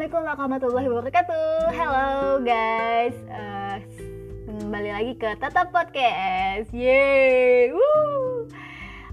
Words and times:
Assalamualaikum 0.00 0.32
warahmatullahi 0.32 0.88
wabarakatuh. 0.88 1.76
Hello 1.76 2.40
guys, 2.40 3.12
uh, 3.28 3.76
kembali 4.48 4.90
lagi 4.96 5.12
ke 5.20 5.28
Tetap 5.36 5.68
Podcast. 5.76 6.72
Yeay. 6.72 7.68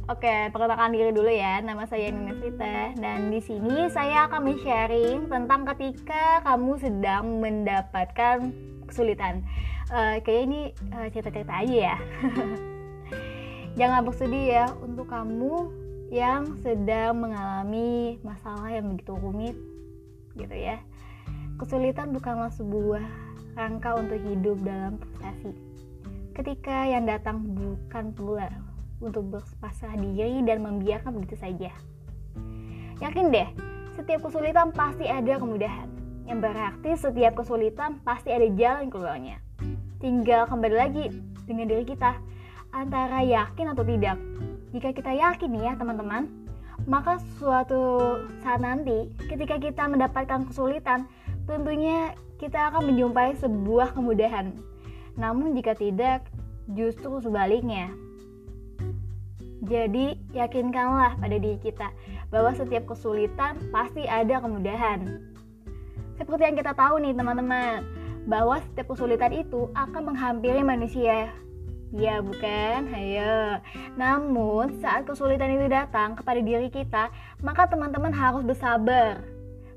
Oke, 0.08 0.48
perkenalkan 0.48 0.96
diri 0.96 1.12
dulu 1.12 1.28
ya. 1.28 1.60
Nama 1.60 1.84
saya 1.92 2.08
Nina 2.08 2.40
Rita 2.40 2.96
dan 3.04 3.28
di 3.28 3.44
sini 3.44 3.92
saya 3.92 4.32
akan 4.32 4.48
men-sharing 4.48 5.28
tentang 5.28 5.68
ketika 5.76 6.40
kamu 6.48 6.80
sedang 6.80 7.44
mendapatkan 7.44 8.48
kesulitan. 8.88 9.44
Uh, 9.92 10.24
kayak 10.24 10.48
ini 10.48 10.72
uh, 10.96 11.12
cerita-cerita 11.12 11.68
aja 11.68 11.76
ya. 11.92 11.98
Jangan 13.84 14.08
bersedih 14.08 14.46
ya 14.56 14.66
untuk 14.80 15.12
kamu 15.12 15.68
yang 16.16 16.56
sedang 16.64 17.28
mengalami 17.28 18.24
masalah 18.24 18.72
yang 18.72 18.96
begitu 18.96 19.12
rumit 19.20 19.60
gitu 20.38 20.54
ya. 20.54 20.78
Kesulitan 21.58 22.14
bukanlah 22.14 22.54
sebuah 22.54 23.02
rangka 23.58 23.98
untuk 23.98 24.22
hidup 24.22 24.62
dalam 24.62 25.02
prestasi. 25.02 25.52
Ketika 26.38 26.86
yang 26.86 27.10
datang 27.10 27.42
bukan 27.42 28.14
pula 28.14 28.54
untuk 29.02 29.26
berpasrah 29.34 29.98
diri 29.98 30.46
dan 30.46 30.62
membiarkan 30.62 31.18
begitu 31.18 31.38
saja. 31.42 31.74
Yakin 33.02 33.34
deh 33.34 33.50
setiap 33.98 34.30
kesulitan 34.30 34.70
pasti 34.70 35.10
ada 35.10 35.42
kemudahan. 35.42 35.90
Yang 36.30 36.40
berarti 36.46 36.92
setiap 36.94 37.34
kesulitan 37.42 37.98
pasti 38.06 38.30
ada 38.30 38.46
jalan 38.54 38.94
keluarnya. 38.94 39.42
Tinggal 39.98 40.46
kembali 40.46 40.76
lagi 40.78 41.06
dengan 41.50 41.66
diri 41.66 41.82
kita 41.82 42.14
antara 42.70 43.26
yakin 43.26 43.74
atau 43.74 43.82
tidak. 43.82 44.22
Jika 44.70 44.94
kita 44.94 45.18
yakin 45.18 45.52
ya 45.58 45.74
teman-teman 45.74 46.47
maka 46.86 47.18
suatu 47.42 48.16
saat 48.46 48.62
nanti 48.62 49.10
ketika 49.26 49.58
kita 49.58 49.90
mendapatkan 49.90 50.46
kesulitan 50.46 51.10
tentunya 51.50 52.14
kita 52.38 52.70
akan 52.70 52.94
menjumpai 52.94 53.34
sebuah 53.42 53.98
kemudahan. 53.98 54.54
Namun 55.18 55.58
jika 55.58 55.74
tidak 55.74 56.30
justru 56.70 57.18
sebaliknya. 57.24 57.90
Jadi 59.66 60.22
yakinkanlah 60.38 61.18
pada 61.18 61.38
diri 61.42 61.58
kita 61.58 61.90
bahwa 62.30 62.54
setiap 62.54 62.94
kesulitan 62.94 63.58
pasti 63.74 64.06
ada 64.06 64.38
kemudahan. 64.38 65.18
Seperti 66.22 66.44
yang 66.46 66.58
kita 66.62 66.78
tahu 66.78 67.02
nih 67.02 67.18
teman-teman 67.18 67.82
bahwa 68.30 68.62
setiap 68.62 68.94
kesulitan 68.94 69.34
itu 69.34 69.72
akan 69.74 70.14
menghampiri 70.14 70.62
manusia 70.62 71.34
Ya 71.96 72.20
bukan? 72.20 72.92
Ayo. 72.92 73.64
Namun 73.96 74.84
saat 74.84 75.08
kesulitan 75.08 75.56
itu 75.56 75.72
datang 75.72 76.20
kepada 76.20 76.40
diri 76.44 76.68
kita, 76.68 77.08
maka 77.40 77.64
teman-teman 77.72 78.12
harus 78.12 78.44
bersabar. 78.44 79.24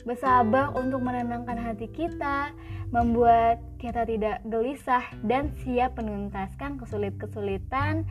Bersabar 0.02 0.74
untuk 0.74 1.06
menenangkan 1.06 1.60
hati 1.60 1.86
kita, 1.86 2.50
membuat 2.90 3.62
kita 3.78 4.02
tidak 4.08 4.42
gelisah 4.42 5.06
dan 5.22 5.54
siap 5.62 5.94
menuntaskan 5.94 6.82
kesulit-kesulitan 6.82 8.02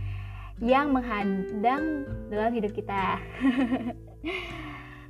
yang 0.63 0.95
menghadang 0.95 2.07
dalam 2.31 2.51
hidup 2.55 2.71
kita. 2.71 3.19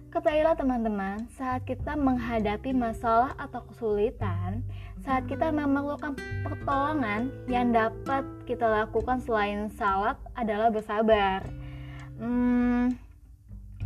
Ketahuilah 0.09 0.57
teman-teman, 0.57 1.29
saat 1.37 1.61
kita 1.69 1.93
menghadapi 1.93 2.73
masalah 2.73 3.37
atau 3.37 3.61
kesulitan, 3.69 4.65
saat 5.03 5.23
kita 5.31 5.47
memerlukan 5.51 6.15
pertolongan 6.43 7.31
yang 7.47 7.71
dapat 7.71 8.27
kita 8.43 8.67
lakukan 8.67 9.23
selain 9.23 9.71
salat 9.79 10.19
adalah 10.35 10.67
bersabar. 10.67 11.47
Hmm, 12.19 12.91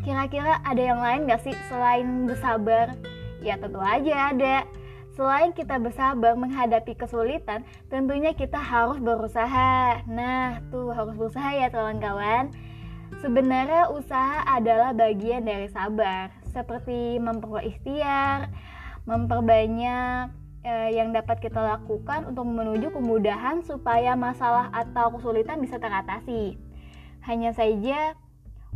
kira-kira 0.01 0.57
ada 0.65 0.81
yang 0.81 0.97
lain 0.97 1.29
gak 1.29 1.45
sih 1.45 1.55
selain 1.69 2.25
bersabar? 2.25 2.97
Ya 3.45 3.61
tentu 3.61 3.77
aja 3.77 4.33
ada. 4.33 4.65
Selain 5.13 5.53
kita 5.53 5.77
bersabar 5.77 6.33
menghadapi 6.33 6.97
kesulitan, 6.97 7.61
tentunya 7.93 8.33
kita 8.33 8.57
harus 8.57 8.97
berusaha. 8.97 10.01
Nah, 10.09 10.57
tuh 10.73 10.89
harus 10.89 11.13
berusaha 11.13 11.53
ya 11.53 11.69
kawan-kawan. 11.69 12.49
Sebenarnya 13.21 13.93
usaha 13.93 14.41
adalah 14.49 14.89
bagian 14.97 15.45
dari 15.45 15.69
sabar, 15.69 16.33
seperti 16.49 17.21
memperkuat 17.21 17.61
ikhtiar, 17.61 18.49
memperbanyak 19.05 20.42
eh, 20.63 20.89
yang 20.95 21.11
dapat 21.11 21.43
kita 21.43 21.59
lakukan 21.59 22.31
untuk 22.31 22.47
menuju 22.47 22.95
kemudahan 22.95 23.61
supaya 23.67 24.15
masalah 24.15 24.71
atau 24.71 25.13
kesulitan 25.19 25.59
bisa 25.59 25.77
teratasi. 25.77 26.55
Hanya 27.23 27.51
saja 27.55 28.15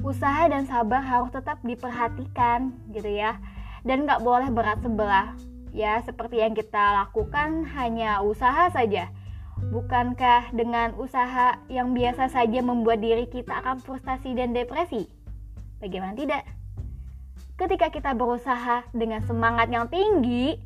usaha 0.03 0.45
dan 0.47 0.69
sabar 0.69 1.01
harus 1.01 1.33
tetap 1.33 1.59
diperhatikan 1.63 2.75
gitu 2.91 3.07
ya. 3.07 3.39
Dan 3.87 4.03
nggak 4.03 4.21
boleh 4.21 4.51
berat 4.51 4.83
sebelah 4.83 5.33
ya. 5.71 6.03
Seperti 6.03 6.43
yang 6.43 6.53
kita 6.53 7.07
lakukan 7.07 7.63
hanya 7.75 8.19
usaha 8.21 8.67
saja. 8.69 9.09
Bukankah 9.57 10.53
dengan 10.53 10.93
usaha 11.01 11.57
yang 11.65 11.97
biasa 11.97 12.29
saja 12.29 12.61
membuat 12.61 13.01
diri 13.01 13.25
kita 13.25 13.57
akan 13.65 13.81
frustasi 13.81 14.37
dan 14.37 14.53
depresi? 14.53 15.09
Bagaimana 15.81 16.13
tidak? 16.13 16.45
Ketika 17.57 17.89
kita 17.89 18.13
berusaha 18.13 18.85
dengan 18.93 19.25
semangat 19.25 19.73
yang 19.73 19.89
tinggi 19.89 20.61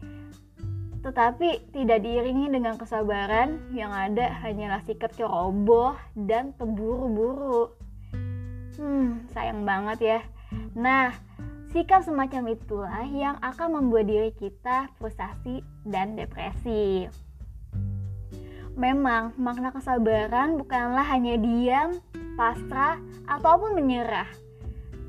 tetapi 1.02 1.74
tidak 1.74 2.06
diiringi 2.06 2.54
dengan 2.54 2.78
kesabaran 2.78 3.58
yang 3.74 3.90
ada 3.90 4.30
hanyalah 4.46 4.86
sikap 4.86 5.10
ceroboh 5.18 5.98
dan 6.14 6.54
terburu-buru. 6.62 7.74
Hmm, 8.78 9.26
sayang 9.34 9.66
banget 9.66 9.98
ya. 10.00 10.20
Nah, 10.78 11.10
sikap 11.74 12.06
semacam 12.06 12.54
itulah 12.54 13.06
yang 13.10 13.36
akan 13.42 13.82
membuat 13.82 14.06
diri 14.10 14.32
kita 14.38 14.94
frustasi 15.02 15.66
dan 15.90 16.14
depresi. 16.14 17.10
Memang 18.78 19.36
makna 19.36 19.74
kesabaran 19.74 20.56
bukanlah 20.56 21.04
hanya 21.04 21.36
diam, 21.36 22.00
pasrah, 22.40 23.02
ataupun 23.28 23.76
menyerah 23.76 24.30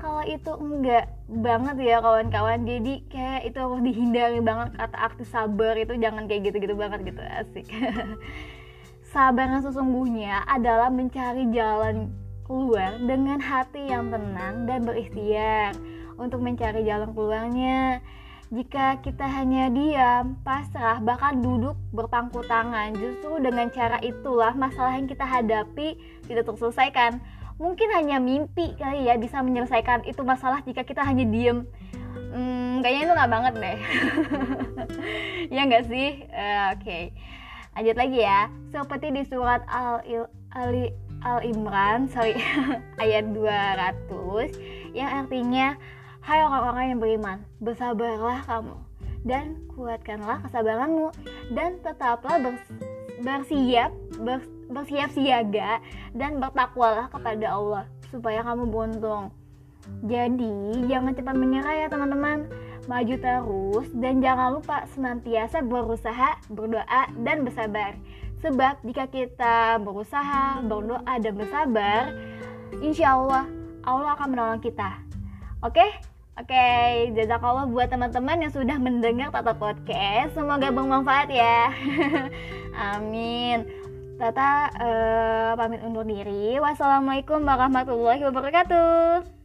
kalau 0.03 0.19
itu 0.27 0.51
enggak 0.59 1.07
banget 1.31 1.79
ya 1.79 2.03
kawan-kawan. 2.03 2.67
Jadi 2.67 3.07
kayak 3.07 3.47
itu 3.47 3.55
harus 3.55 3.79
dihindari 3.79 4.43
banget 4.43 4.75
kata 4.75 4.97
arti 4.99 5.23
sabar 5.23 5.79
itu 5.79 5.95
jangan 5.95 6.27
kayak 6.27 6.51
gitu-gitu 6.51 6.75
banget 6.75 7.07
gitu 7.07 7.23
asik. 7.23 7.71
Sabar 9.13 9.45
yang 9.45 9.63
sesungguhnya 9.63 10.41
adalah 10.49 10.89
mencari 10.89 11.47
jalan 11.53 12.11
keluar 12.43 12.97
dengan 12.97 13.37
hati 13.39 13.87
yang 13.87 14.09
tenang 14.09 14.65
dan 14.65 14.83
berikhtiar 14.83 15.77
untuk 16.19 16.43
mencari 16.43 16.83
jalan 16.83 17.13
keluarnya. 17.13 18.03
Jika 18.49 19.01
kita 19.05 19.25
hanya 19.25 19.69
diam, 19.69 20.37
pasrah, 20.41 20.97
bahkan 21.01 21.41
duduk 21.41 21.77
berpangku 21.93 22.41
tangan, 22.45 22.93
justru 22.93 23.37
dengan 23.41 23.69
cara 23.69 23.97
itulah 24.01 24.53
masalah 24.53 24.97
yang 24.97 25.09
kita 25.09 25.25
hadapi 25.25 25.97
tidak 26.25 26.45
terselesaikan 26.49 27.21
mungkin 27.61 27.89
hanya 27.93 28.17
mimpi 28.17 28.73
kali 28.75 29.07
ya 29.07 29.17
bisa 29.17 29.41
menyelesaikan 29.41 30.05
itu 30.09 30.21
masalah 30.25 30.61
jika 30.65 30.85
kita 30.85 31.01
hanya 31.05 31.25
diem. 31.27 31.65
Hmm, 32.33 32.81
kayaknya 32.81 33.01
itu 33.05 33.13
nggak 33.13 33.31
banget 33.31 33.53
deh. 33.57 33.79
Ya 35.53 35.67
nggak 35.69 35.85
sih? 35.91 36.23
Uh, 36.31 36.73
oke. 36.73 36.81
Okay. 36.81 37.03
lanjut 37.75 37.97
lagi 37.99 38.19
ya. 38.23 38.49
Seperti 38.71 39.11
di 39.11 39.23
surat 39.27 39.61
al 39.69 40.01
ali 40.53 40.93
al 41.23 41.39
imran 41.41 42.05
sorry 42.11 42.35
ayat 43.03 43.31
200 43.31 44.91
yang 44.91 45.09
artinya 45.23 45.79
hai 46.23 46.39
orang-orang 46.43 46.85
yang 46.93 46.99
beriman 46.99 47.37
bersabarlah 47.63 48.43
kamu 48.43 48.75
dan 49.23 49.55
kuatkanlah 49.71 50.43
kesabaranmu 50.43 51.15
dan 51.55 51.79
tetaplah 51.79 52.37
bers 52.43 52.63
bersiap 53.23 53.91
bers 54.19 54.43
bersiap 54.73 55.13
siaga 55.13 55.79
dan 56.17 56.41
bertakwalah 56.41 57.07
kepada 57.13 57.47
Allah 57.53 57.85
supaya 58.09 58.41
kamu 58.41 58.69
beruntung. 58.69 59.29
Jadi 60.03 60.87
jangan 60.87 61.13
cepat 61.13 61.35
menyerah 61.35 61.75
ya 61.75 61.87
teman-teman. 61.87 62.47
Maju 62.83 63.15
terus 63.15 63.87
dan 63.95 64.19
jangan 64.19 64.59
lupa 64.59 64.83
senantiasa 64.91 65.63
berusaha, 65.63 66.35
berdoa 66.51 67.07
dan 67.23 67.47
bersabar. 67.47 67.95
Sebab 68.43 68.83
jika 68.83 69.07
kita 69.07 69.79
berusaha, 69.79 70.59
berdoa 70.67 71.13
dan 71.23 71.33
bersabar, 71.39 72.11
insya 72.83 73.15
Allah 73.15 73.47
Allah 73.87 74.19
akan 74.19 74.27
menolong 74.35 74.59
kita. 74.59 74.99
Oke? 75.63 75.83
Oke, 76.33 77.13
jazakallah 77.13 77.69
buat 77.69 77.93
teman-teman 77.93 78.41
yang 78.41 78.49
sudah 78.49 78.81
mendengar 78.81 79.29
Tata 79.29 79.53
Podcast. 79.53 80.33
Semoga 80.33 80.73
bermanfaat 80.73 81.29
ya. 81.29 81.69
Amin. 82.97 83.82
Tata 84.23 84.71
uh, 84.79 85.51
pamit 85.59 85.83
undur 85.83 86.07
diri. 86.07 86.55
Wassalamualaikum 86.55 87.43
warahmatullahi 87.43 88.23
wabarakatuh. 88.23 89.42